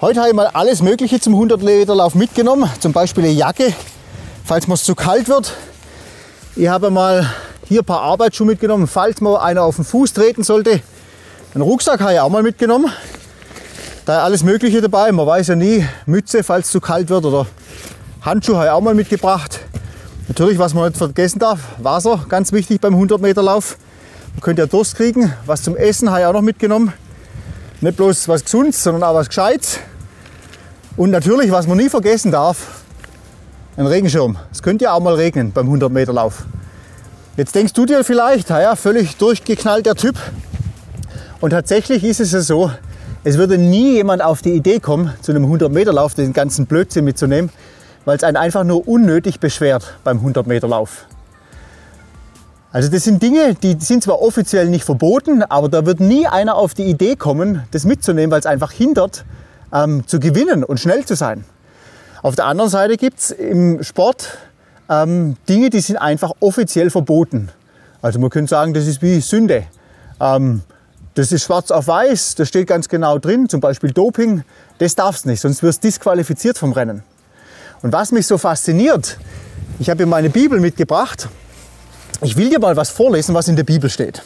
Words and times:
Heute 0.00 0.20
habe 0.20 0.28
ich 0.28 0.36
mal 0.36 0.46
alles 0.46 0.80
Mögliche 0.80 1.18
zum 1.18 1.34
100 1.34 1.60
Meter 1.60 1.96
Lauf 1.96 2.14
mitgenommen. 2.14 2.70
Zum 2.78 2.92
Beispiel 2.92 3.24
eine 3.24 3.32
Jacke, 3.32 3.74
falls 4.44 4.68
mir 4.68 4.74
es 4.74 4.84
zu 4.84 4.94
kalt 4.94 5.28
wird. 5.28 5.54
Ich 6.54 6.68
habe 6.68 6.92
mal 6.92 7.28
hier 7.66 7.80
ein 7.80 7.84
paar 7.84 8.02
Arbeitsschuhe 8.02 8.46
mitgenommen, 8.46 8.86
falls 8.86 9.20
mir 9.20 9.42
einer 9.42 9.64
auf 9.64 9.74
den 9.74 9.84
Fuß 9.84 10.12
treten 10.12 10.44
sollte. 10.44 10.82
Einen 11.52 11.62
Rucksack 11.62 12.00
habe 12.00 12.12
ich 12.12 12.20
auch 12.20 12.28
mal 12.28 12.44
mitgenommen. 12.44 12.92
Da 14.06 14.18
ist 14.18 14.22
alles 14.22 14.44
Mögliche 14.44 14.80
dabei. 14.80 15.10
Man 15.10 15.26
weiß 15.26 15.48
ja 15.48 15.56
nie, 15.56 15.84
Mütze, 16.06 16.44
falls 16.44 16.66
es 16.66 16.70
zu 16.70 16.80
kalt 16.80 17.08
wird 17.08 17.24
oder 17.24 17.46
Handschuhe 18.22 18.54
habe 18.54 18.66
ich 18.66 18.70
auch 18.70 18.80
mal 18.80 18.94
mitgebracht. 18.94 19.58
Natürlich, 20.28 20.60
was 20.60 20.74
man 20.74 20.86
nicht 20.86 20.96
vergessen 20.96 21.40
darf, 21.40 21.58
Wasser, 21.78 22.24
ganz 22.28 22.52
wichtig 22.52 22.80
beim 22.80 22.94
100 22.94 23.20
Meter 23.20 23.42
Lauf. 23.42 23.76
Man 24.34 24.42
könnte 24.42 24.62
ja 24.62 24.66
Durst 24.66 24.94
kriegen. 24.94 25.34
Was 25.44 25.64
zum 25.64 25.76
Essen 25.76 26.08
habe 26.08 26.20
ich 26.20 26.26
auch 26.26 26.34
noch 26.34 26.42
mitgenommen. 26.42 26.92
Nicht 27.80 27.96
bloß 27.96 28.28
was 28.28 28.44
Gesundes, 28.44 28.80
sondern 28.80 29.02
auch 29.02 29.14
was 29.14 29.26
Gescheites. 29.26 29.80
Und 30.98 31.10
natürlich, 31.10 31.52
was 31.52 31.68
man 31.68 31.78
nie 31.78 31.88
vergessen 31.88 32.32
darf, 32.32 32.82
ein 33.76 33.86
Regenschirm. 33.86 34.36
Es 34.50 34.64
könnte 34.64 34.86
ja 34.86 34.94
auch 34.94 35.00
mal 35.00 35.14
regnen 35.14 35.52
beim 35.52 35.66
100 35.66 35.92
Meter 35.92 36.12
Lauf. 36.12 36.44
Jetzt 37.36 37.54
denkst 37.54 37.72
du 37.72 37.86
dir 37.86 38.02
vielleicht, 38.02 38.50
ja, 38.50 38.74
völlig 38.74 39.16
durchgeknallt 39.16 39.86
der 39.86 39.94
Typ. 39.94 40.16
Und 41.40 41.50
tatsächlich 41.50 42.02
ist 42.02 42.18
es 42.18 42.32
ja 42.32 42.40
so, 42.40 42.72
es 43.22 43.38
würde 43.38 43.58
nie 43.58 43.92
jemand 43.92 44.22
auf 44.22 44.42
die 44.42 44.54
Idee 44.54 44.80
kommen, 44.80 45.14
zu 45.20 45.30
einem 45.30 45.44
100 45.44 45.70
Meter 45.70 45.92
Lauf 45.92 46.14
den 46.14 46.32
ganzen 46.32 46.66
Blödsinn 46.66 47.04
mitzunehmen, 47.04 47.50
weil 48.04 48.16
es 48.16 48.24
einen 48.24 48.36
einfach 48.36 48.64
nur 48.64 48.88
unnötig 48.88 49.38
beschwert 49.38 49.94
beim 50.02 50.16
100 50.16 50.48
Meter 50.48 50.66
Lauf. 50.66 51.06
Also 52.72 52.90
das 52.90 53.04
sind 53.04 53.22
Dinge, 53.22 53.54
die 53.54 53.76
sind 53.78 54.02
zwar 54.02 54.20
offiziell 54.20 54.68
nicht 54.68 54.84
verboten, 54.84 55.44
aber 55.44 55.68
da 55.68 55.86
wird 55.86 56.00
nie 56.00 56.26
einer 56.26 56.56
auf 56.56 56.74
die 56.74 56.86
Idee 56.86 57.14
kommen, 57.14 57.62
das 57.70 57.84
mitzunehmen, 57.84 58.32
weil 58.32 58.40
es 58.40 58.46
einfach 58.46 58.72
hindert, 58.72 59.24
ähm, 59.72 60.06
zu 60.06 60.20
gewinnen 60.20 60.64
und 60.64 60.80
schnell 60.80 61.04
zu 61.04 61.14
sein. 61.14 61.44
Auf 62.22 62.34
der 62.34 62.46
anderen 62.46 62.70
Seite 62.70 62.96
gibt 62.96 63.18
es 63.18 63.30
im 63.30 63.82
Sport 63.82 64.38
ähm, 64.88 65.36
Dinge, 65.48 65.70
die 65.70 65.80
sind 65.80 65.96
einfach 65.96 66.32
offiziell 66.40 66.90
verboten. 66.90 67.50
Also 68.02 68.18
man 68.18 68.30
könnte 68.30 68.50
sagen, 68.50 68.74
das 68.74 68.86
ist 68.86 69.02
wie 69.02 69.20
Sünde. 69.20 69.64
Ähm, 70.20 70.62
das 71.14 71.32
ist 71.32 71.44
schwarz 71.44 71.70
auf 71.70 71.88
weiß, 71.88 72.36
das 72.36 72.48
steht 72.48 72.68
ganz 72.68 72.88
genau 72.88 73.18
drin, 73.18 73.48
zum 73.48 73.60
Beispiel 73.60 73.92
Doping, 73.92 74.44
das 74.78 74.94
darfst 74.94 75.26
nicht, 75.26 75.40
sonst 75.40 75.62
wirst 75.62 75.82
du 75.82 75.88
disqualifiziert 75.88 76.56
vom 76.58 76.72
Rennen. 76.72 77.02
Und 77.82 77.92
was 77.92 78.12
mich 78.12 78.26
so 78.26 78.38
fasziniert, 78.38 79.18
ich 79.80 79.90
habe 79.90 79.98
hier 79.98 80.06
meine 80.06 80.30
Bibel 80.30 80.60
mitgebracht 80.60 81.28
ich 82.20 82.36
will 82.36 82.50
dir 82.50 82.58
mal 82.58 82.76
was 82.76 82.90
vorlesen, 82.90 83.34
was 83.34 83.48
in 83.48 83.56
der 83.56 83.64
Bibel 83.64 83.88
steht. 83.88 84.22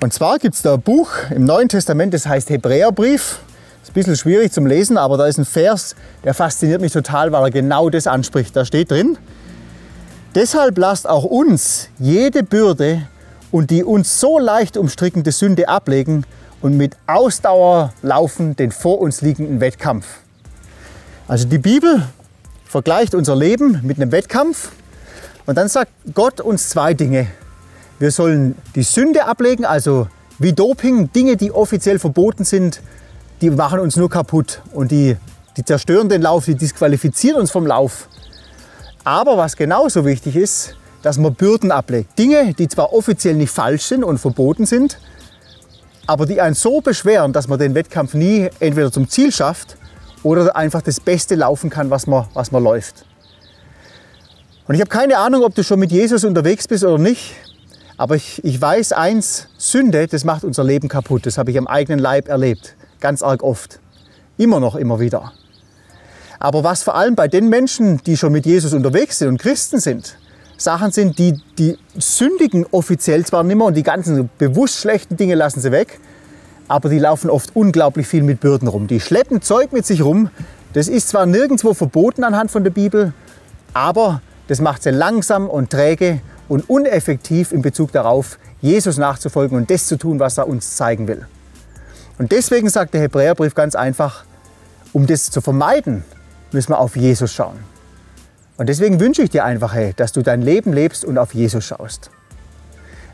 Und 0.00 0.12
zwar 0.12 0.38
gibt 0.38 0.54
es 0.54 0.62
da 0.62 0.74
ein 0.74 0.82
Buch 0.82 1.10
im 1.30 1.44
Neuen 1.44 1.68
Testament, 1.68 2.14
das 2.14 2.26
heißt 2.26 2.50
Hebräerbrief. 2.50 3.40
Ist 3.82 3.90
ein 3.90 3.94
bisschen 3.94 4.16
schwierig 4.16 4.52
zum 4.52 4.66
Lesen, 4.66 4.98
aber 4.98 5.16
da 5.16 5.26
ist 5.26 5.38
ein 5.38 5.46
Vers, 5.46 5.96
der 6.22 6.34
fasziniert 6.34 6.82
mich 6.82 6.92
total, 6.92 7.32
weil 7.32 7.44
er 7.44 7.50
genau 7.50 7.88
das 7.88 8.06
anspricht. 8.06 8.54
Da 8.54 8.64
steht 8.66 8.90
drin, 8.90 9.16
deshalb 10.34 10.76
lasst 10.76 11.08
auch 11.08 11.24
uns 11.24 11.88
jede 11.98 12.42
Bürde 12.42 13.02
und 13.50 13.70
die 13.70 13.82
uns 13.82 14.20
so 14.20 14.38
leicht 14.38 14.76
umstrickende 14.76 15.32
Sünde 15.32 15.68
ablegen 15.68 16.24
und 16.60 16.76
mit 16.76 16.96
Ausdauer 17.06 17.94
laufen 18.02 18.54
den 18.54 18.70
vor 18.70 19.00
uns 19.00 19.22
liegenden 19.22 19.60
Wettkampf. 19.60 20.06
Also 21.26 21.48
die 21.48 21.58
Bibel 21.58 22.06
vergleicht 22.66 23.14
unser 23.14 23.34
Leben 23.34 23.80
mit 23.82 23.96
einem 23.96 24.12
Wettkampf 24.12 24.72
und 25.46 25.56
dann 25.56 25.68
sagt 25.68 25.90
Gott 26.12 26.40
uns 26.40 26.68
zwei 26.68 26.92
Dinge. 26.92 27.28
Wir 27.98 28.10
sollen 28.10 28.56
die 28.74 28.82
Sünde 28.82 29.24
ablegen, 29.24 29.64
also 29.64 30.06
wie 30.38 30.52
Doping, 30.52 31.12
Dinge, 31.12 31.36
die 31.36 31.50
offiziell 31.50 31.98
verboten 31.98 32.44
sind, 32.44 32.80
die 33.40 33.50
machen 33.50 33.80
uns 33.80 33.96
nur 33.96 34.10
kaputt 34.10 34.60
und 34.72 34.90
die, 34.90 35.16
die 35.56 35.64
zerstören 35.64 36.08
den 36.08 36.22
Lauf, 36.22 36.44
die 36.44 36.54
disqualifizieren 36.54 37.40
uns 37.40 37.50
vom 37.50 37.66
Lauf. 37.66 38.08
Aber 39.04 39.36
was 39.36 39.56
genauso 39.56 40.04
wichtig 40.04 40.36
ist, 40.36 40.76
dass 41.02 41.18
man 41.18 41.34
Bürden 41.34 41.72
ablegt. 41.72 42.18
Dinge, 42.18 42.52
die 42.54 42.68
zwar 42.68 42.92
offiziell 42.92 43.34
nicht 43.34 43.50
falsch 43.50 43.84
sind 43.84 44.04
und 44.04 44.18
verboten 44.18 44.66
sind, 44.66 44.98
aber 46.06 46.26
die 46.26 46.40
einen 46.40 46.54
so 46.54 46.80
beschweren, 46.80 47.32
dass 47.32 47.48
man 47.48 47.58
den 47.58 47.74
Wettkampf 47.74 48.14
nie 48.14 48.50
entweder 48.58 48.92
zum 48.92 49.08
Ziel 49.08 49.32
schafft 49.32 49.76
oder 50.22 50.54
einfach 50.56 50.82
das 50.82 51.00
Beste 51.00 51.34
laufen 51.34 51.70
kann, 51.70 51.88
was 51.88 52.06
man, 52.06 52.26
was 52.34 52.52
man 52.52 52.62
läuft. 52.62 53.06
Und 54.66 54.74
ich 54.74 54.80
habe 54.80 54.90
keine 54.90 55.18
Ahnung, 55.18 55.42
ob 55.44 55.54
du 55.54 55.64
schon 55.64 55.80
mit 55.80 55.90
Jesus 55.90 56.24
unterwegs 56.24 56.68
bist 56.68 56.84
oder 56.84 56.98
nicht. 56.98 57.32
Aber 57.96 58.16
ich, 58.16 58.42
ich 58.44 58.60
weiß 58.60 58.92
eins, 58.92 59.48
Sünde, 59.58 60.06
das 60.06 60.24
macht 60.24 60.44
unser 60.44 60.64
Leben 60.64 60.88
kaputt. 60.88 61.26
Das 61.26 61.38
habe 61.38 61.50
ich 61.50 61.58
am 61.58 61.66
eigenen 61.66 61.98
Leib 61.98 62.28
erlebt. 62.28 62.76
Ganz 63.00 63.22
arg 63.22 63.42
oft. 63.42 63.80
Immer 64.36 64.60
noch, 64.60 64.76
immer 64.76 65.00
wieder. 65.00 65.32
Aber 66.38 66.64
was 66.64 66.82
vor 66.82 66.94
allem 66.94 67.14
bei 67.14 67.28
den 67.28 67.48
Menschen, 67.48 68.02
die 68.04 68.16
schon 68.16 68.32
mit 68.32 68.46
Jesus 68.46 68.72
unterwegs 68.72 69.18
sind 69.18 69.28
und 69.28 69.38
Christen 69.38 69.80
sind, 69.80 70.16
Sachen 70.56 70.90
sind, 70.92 71.18
die, 71.18 71.40
die 71.58 71.78
sündigen 71.98 72.66
offiziell 72.70 73.24
zwar 73.24 73.42
nicht 73.42 73.56
mehr 73.56 73.66
und 73.66 73.74
die 73.74 73.82
ganzen 73.82 74.28
bewusst 74.38 74.76
schlechten 74.76 75.16
Dinge 75.16 75.34
lassen 75.34 75.60
sie 75.60 75.72
weg, 75.72 75.98
aber 76.68 76.88
die 76.88 76.98
laufen 76.98 77.30
oft 77.30 77.56
unglaublich 77.56 78.06
viel 78.06 78.22
mit 78.22 78.40
Bürden 78.40 78.68
rum. 78.68 78.86
Die 78.86 79.00
schleppen 79.00 79.42
Zeug 79.42 79.72
mit 79.72 79.86
sich 79.86 80.02
rum. 80.02 80.30
Das 80.72 80.86
ist 80.86 81.08
zwar 81.08 81.26
nirgendwo 81.26 81.74
verboten 81.74 82.24
anhand 82.24 82.50
von 82.50 82.62
der 82.62 82.70
Bibel, 82.70 83.12
aber 83.74 84.22
das 84.48 84.60
macht 84.60 84.82
sie 84.82 84.90
langsam 84.90 85.48
und 85.48 85.70
träge 85.70 86.20
und 86.48 86.68
uneffektiv 86.68 87.52
in 87.52 87.62
Bezug 87.62 87.92
darauf, 87.92 88.38
Jesus 88.60 88.98
nachzufolgen 88.98 89.56
und 89.56 89.70
das 89.70 89.86
zu 89.86 89.96
tun, 89.96 90.20
was 90.20 90.38
er 90.38 90.48
uns 90.48 90.76
zeigen 90.76 91.08
will. 91.08 91.26
Und 92.20 92.32
deswegen 92.32 92.68
sagt 92.68 92.92
der 92.92 93.00
Hebräerbrief 93.00 93.54
ganz 93.54 93.74
einfach, 93.74 94.24
um 94.92 95.06
das 95.06 95.30
zu 95.30 95.40
vermeiden, 95.40 96.04
müssen 96.52 96.68
wir 96.68 96.78
auf 96.78 96.94
Jesus 96.94 97.32
schauen. 97.32 97.58
Und 98.58 98.68
deswegen 98.68 99.00
wünsche 99.00 99.22
ich 99.22 99.30
dir 99.30 99.46
einfach, 99.46 99.72
hey, 99.72 99.94
dass 99.96 100.12
du 100.12 100.20
dein 100.20 100.42
Leben 100.42 100.74
lebst 100.74 101.02
und 101.02 101.16
auf 101.16 101.32
Jesus 101.32 101.64
schaust. 101.64 102.10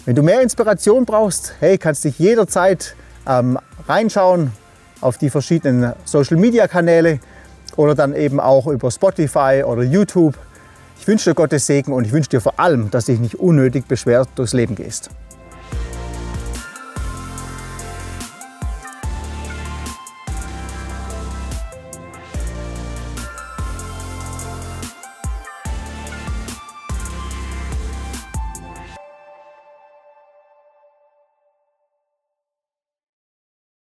Wenn 0.06 0.16
du 0.16 0.24
mehr 0.24 0.40
Inspiration 0.40 1.04
brauchst, 1.04 1.54
hey, 1.60 1.78
kannst 1.78 2.02
dich 2.02 2.18
jederzeit 2.18 2.96
ähm, 3.28 3.60
reinschauen 3.86 4.50
auf 5.00 5.18
die 5.18 5.30
verschiedenen 5.30 5.92
Social 6.04 6.36
Media 6.36 6.66
Kanäle 6.66 7.20
oder 7.76 7.94
dann 7.94 8.12
eben 8.12 8.40
auch 8.40 8.66
über 8.66 8.90
Spotify 8.90 9.62
oder 9.64 9.84
YouTube. 9.84 10.36
Ich 10.98 11.06
wünsche 11.06 11.30
dir 11.30 11.34
Gottes 11.36 11.64
Segen 11.64 11.92
und 11.92 12.06
ich 12.06 12.12
wünsche 12.12 12.30
dir 12.30 12.40
vor 12.40 12.58
allem, 12.58 12.90
dass 12.90 13.06
du 13.06 13.12
dich 13.12 13.20
nicht 13.20 13.36
unnötig 13.36 13.86
beschwert 13.86 14.30
durchs 14.34 14.52
Leben 14.52 14.74
gehst. 14.74 15.10